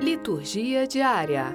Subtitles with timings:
[0.00, 1.52] Liturgia diária.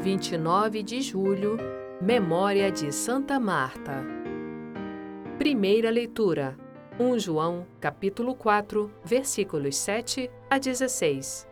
[0.00, 1.58] 29 de julho
[2.00, 4.04] Memória de Santa Marta.
[5.36, 6.56] Primeira leitura
[6.96, 11.48] 1 João, capítulo 4, versículos 7 a 16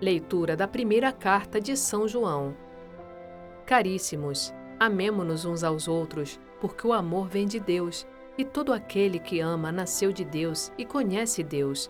[0.00, 2.56] Leitura da primeira carta de São João.
[3.64, 8.04] Caríssimos, amemo-nos uns aos outros, porque o amor vem de Deus,
[8.36, 11.88] e todo aquele que ama nasceu de Deus e conhece Deus.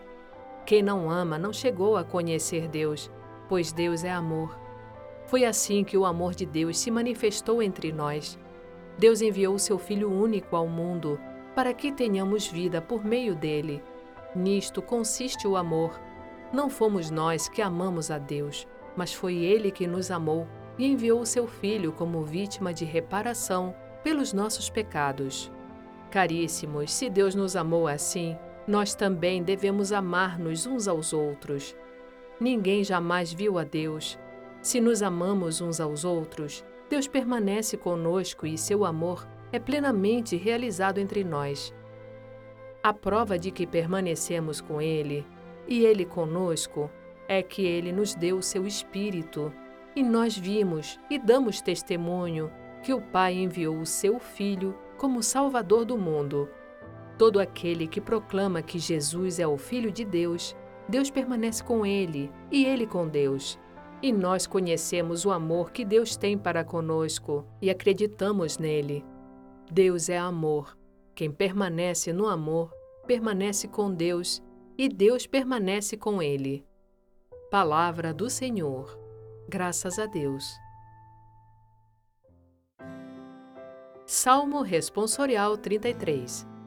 [0.69, 3.11] Quem não ama não chegou a conhecer Deus,
[3.49, 4.55] pois Deus é amor.
[5.25, 8.39] Foi assim que o amor de Deus se manifestou entre nós.
[8.99, 11.19] Deus enviou o seu Filho único ao mundo
[11.55, 13.83] para que tenhamos vida por meio dele.
[14.37, 15.99] Nisto consiste o amor.
[16.53, 21.23] Não fomos nós que amamos a Deus, mas foi ele que nos amou e enviou
[21.23, 25.51] o seu Filho como vítima de reparação pelos nossos pecados.
[26.11, 28.37] Caríssimos, se Deus nos amou assim,
[28.69, 31.75] nós também devemos amar-nos uns aos outros.
[32.39, 34.19] Ninguém jamais viu a Deus.
[34.61, 40.99] Se nos amamos uns aos outros, Deus permanece conosco e seu amor é plenamente realizado
[40.99, 41.75] entre nós.
[42.83, 45.27] A prova de que permanecemos com Ele
[45.67, 46.91] e Ele conosco
[47.27, 49.51] é que Ele nos deu o seu Espírito
[49.97, 55.87] e nós vimos e damos testemunho que o Pai enviou o seu Filho como Salvador
[55.87, 56.49] do mundo.
[57.19, 60.55] Todo aquele que proclama que Jesus é o Filho de Deus,
[60.89, 63.59] Deus permanece com ele e ele com Deus.
[64.01, 69.05] E nós conhecemos o amor que Deus tem para conosco e acreditamos nele.
[69.69, 70.79] Deus é amor.
[71.13, 72.73] Quem permanece no amor
[73.05, 74.41] permanece com Deus
[74.79, 76.65] e Deus permanece com ele.
[77.51, 78.97] Palavra do Senhor.
[79.49, 80.49] Graças a Deus.
[84.07, 86.58] Salmo Responsorial 33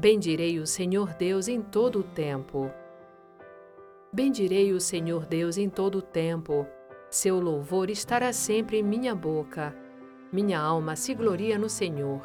[0.00, 2.70] Bendirei o Senhor Deus em todo o tempo.
[4.10, 6.66] Bendirei o Senhor Deus em todo o tempo.
[7.10, 9.76] Seu louvor estará sempre em minha boca.
[10.32, 12.22] Minha alma se gloria no Senhor.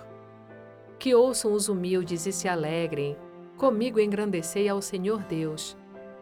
[0.97, 3.18] Que ouçam os humildes e se alegrem.
[3.58, 5.75] Comigo engrandecei ao Senhor Deus.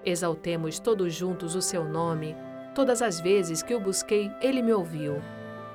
[0.03, 2.35] Exaltemos todos juntos o seu nome.
[2.73, 5.21] Todas as vezes que o busquei, ele me ouviu.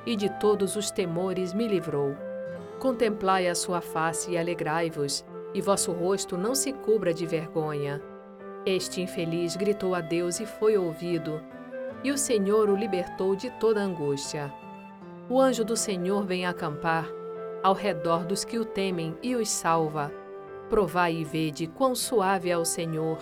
[0.05, 2.17] E de todos os temores me livrou.
[2.81, 5.25] Contemplai a sua face e alegrai-vos
[5.58, 8.00] e vosso rosto não se cubra de vergonha.
[8.64, 11.42] Este infeliz gritou a Deus e foi ouvido,
[12.04, 14.52] e o Senhor o libertou de toda angústia.
[15.28, 17.06] O anjo do Senhor vem acampar
[17.60, 20.12] ao redor dos que o temem e os salva.
[20.70, 23.19] Provai e vede quão suave é o Senhor.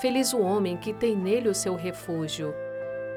[0.00, 2.54] Feliz o homem que tem nele o seu refúgio.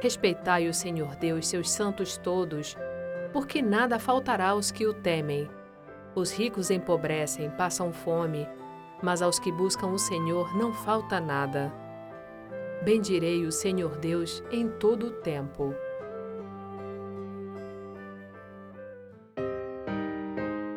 [0.01, 2.75] Respeitai o Senhor Deus, seus santos todos,
[3.31, 5.47] porque nada faltará aos que o temem.
[6.14, 8.48] Os ricos empobrecem, passam fome,
[9.02, 11.72] mas aos que buscam o Senhor não falta nada.
[12.84, 15.74] Bendirei o Senhor Deus em todo o tempo.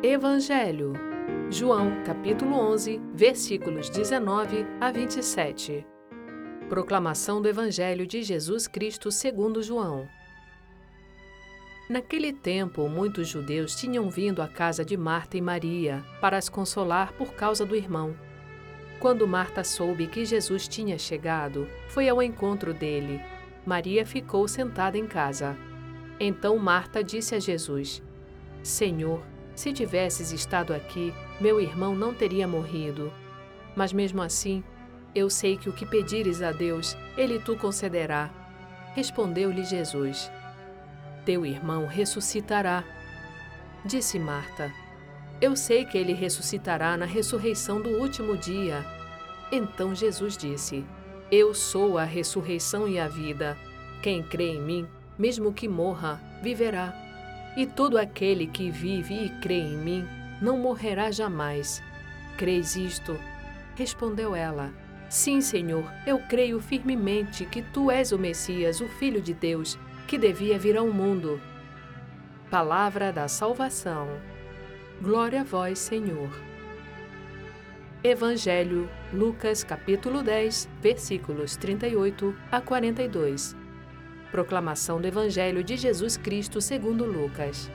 [0.01, 0.93] Evangelho
[1.49, 5.85] João, capítulo 11, versículos 19 a 27.
[6.67, 10.07] Proclamação do Evangelho de Jesus Cristo segundo João.
[11.87, 17.13] Naquele tempo, muitos judeus tinham vindo à casa de Marta e Maria para as consolar
[17.13, 18.15] por causa do irmão.
[18.99, 23.21] Quando Marta soube que Jesus tinha chegado, foi ao encontro dele.
[23.63, 25.55] Maria ficou sentada em casa.
[26.19, 28.01] Então Marta disse a Jesus:
[28.63, 29.21] Senhor,
[29.53, 33.13] se tivesses estado aqui, meu irmão não teria morrido.
[33.75, 34.63] Mas mesmo assim,
[35.13, 38.31] eu sei que o que pedires a Deus, ele tu concederá.
[38.95, 40.31] Respondeu-lhe Jesus:
[41.25, 42.83] teu irmão ressuscitará.
[43.83, 44.71] Disse Marta:
[45.41, 48.85] Eu sei que ele ressuscitará na ressurreição do último dia.
[49.51, 50.85] Então Jesus disse:
[51.31, 53.57] Eu sou a ressurreição e a vida.
[54.01, 54.87] Quem crê em mim,
[55.17, 56.93] mesmo que morra, viverá.
[57.57, 60.07] E todo aquele que vive e crê em mim,
[60.41, 61.81] não morrerá jamais.
[62.37, 63.17] Crês isto?
[63.75, 64.71] Respondeu ela:
[65.09, 70.17] Sim, Senhor, eu creio firmemente que tu és o Messias, o Filho de Deus que
[70.17, 71.41] devia vir ao mundo.
[72.49, 74.07] Palavra da salvação.
[75.01, 76.29] Glória a vós, Senhor.
[78.03, 83.55] Evangelho, Lucas capítulo 10, versículos 38 a 42.
[84.31, 87.69] Proclamação do Evangelho de Jesus Cristo segundo Lucas.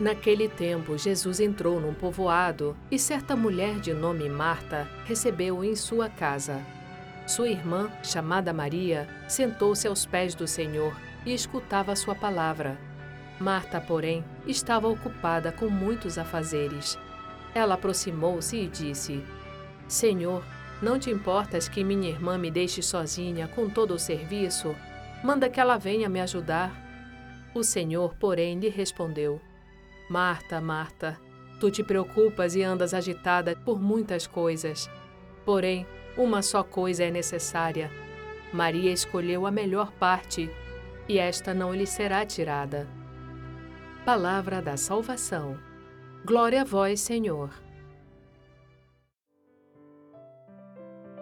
[0.00, 6.08] Naquele tempo, Jesus entrou num povoado e certa mulher de nome Marta recebeu-o em sua
[6.08, 6.60] casa.
[7.28, 10.96] Sua irmã, chamada Maria, sentou-se aos pés do Senhor
[11.26, 12.78] e escutava sua palavra.
[13.38, 16.98] Marta, porém, estava ocupada com muitos afazeres.
[17.54, 19.22] Ela aproximou-se e disse:
[19.86, 20.42] Senhor,
[20.80, 24.74] Não te importas que minha irmã me deixe sozinha com todo o serviço?
[25.22, 26.72] Manda que ela venha me ajudar.
[27.52, 29.40] O Senhor, porém, lhe respondeu:
[30.08, 31.18] Marta, Marta,
[31.60, 34.88] tu te preocupas e andas agitada por muitas coisas.
[35.44, 35.84] Porém,
[36.18, 37.90] uma só coisa é necessária.
[38.52, 40.50] Maria escolheu a melhor parte,
[41.08, 42.88] e esta não lhe será tirada.
[44.04, 45.56] Palavra da salvação.
[46.24, 47.50] Glória a vós, Senhor.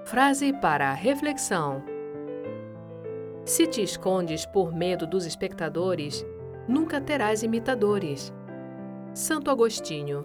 [0.06, 1.84] Frase para a reflexão:
[3.44, 6.24] Se te escondes por medo dos espectadores,
[6.66, 8.32] nunca terás imitadores.
[9.12, 10.24] Santo Agostinho.